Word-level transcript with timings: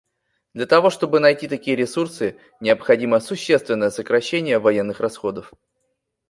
Для 0.55 0.65
того, 0.65 0.89
чтобы 0.89 1.19
найти 1.19 1.47
такие 1.47 1.75
ресурсы, 1.77 2.35
необходимо 2.59 3.19
существенное 3.19 3.91
сокращение 3.91 4.57
военных 4.57 4.99
расходов. 4.99 5.53